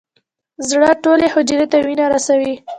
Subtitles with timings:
[0.69, 2.53] زړه ټولې حجرې ته وینه رسوي.